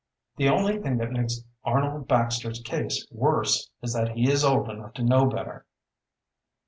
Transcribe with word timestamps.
The 0.37 0.49
only 0.49 0.79
thing 0.79 0.97
that 0.97 1.11
makes 1.11 1.43
Arnold 1.63 2.07
Baxter's 2.07 2.59
case 2.61 3.05
worse 3.11 3.69
is 3.83 3.93
that 3.93 4.13
he 4.13 4.31
is 4.31 4.43
old 4.43 4.67
enough 4.67 4.93
to 4.95 5.03
know 5.03 5.27
better." 5.27 5.67